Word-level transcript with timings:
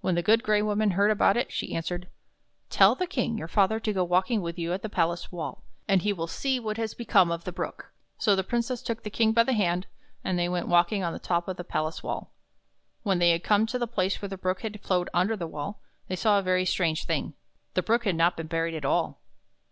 When 0.00 0.16
the 0.16 0.24
Good 0.24 0.42
Gray 0.42 0.60
Woman 0.60 0.90
heard 0.90 1.12
about 1.12 1.36
it 1.36 1.52
she 1.52 1.72
answered:" 1.72 2.08
Tell 2.78 2.96
the 2.96 3.06
King, 3.06 3.38
your 3.38 3.46
father, 3.46 3.78
to 3.78 3.92
go 3.92 4.02
walking 4.02 4.42
with 4.42 4.58
you 4.58 4.72
on 4.72 4.80
the 4.82 4.88
palace 4.88 5.30
wall, 5.30 5.62
and 5.86 6.02
he 6.02 6.12
will 6.12 6.26
see 6.26 6.58
what 6.58 6.78
has 6.78 6.94
become 6.94 7.30
of 7.30 7.44
the 7.44 7.52
Brook." 7.52 7.92
So 8.18 8.34
the 8.34 8.42
Princess 8.42 8.82
took 8.82 9.04
the 9.04 9.08
King 9.08 9.30
by 9.30 9.44
the 9.44 9.52
hand, 9.52 9.86
and 10.24 10.36
they 10.36 10.48
went 10.48 10.66
walking 10.66 11.04
on 11.04 11.12
the 11.12 11.20
top 11.20 11.46
of 11.46 11.56
the 11.58 11.62
palace 11.62 12.02
wall. 12.02 12.32
When 13.04 13.20
they 13.20 13.38
came 13.38 13.66
to 13.66 13.78
the 13.78 13.86
place 13.86 14.20
where 14.20 14.28
the 14.28 14.36
Brook 14.36 14.62
had 14.62 14.80
flowed 14.80 15.08
under 15.14 15.36
the 15.36 15.46
wall, 15.46 15.80
they 16.08 16.16
saw 16.16 16.40
a 16.40 16.42
very 16.42 16.64
strange 16.64 17.04
thing. 17.04 17.34
The 17.74 17.82
Brook 17.82 18.02
had 18.04 18.16
not 18.16 18.36
been 18.36 18.48
buried 18.48 18.74
at 18.74 18.84
all! 18.84 19.20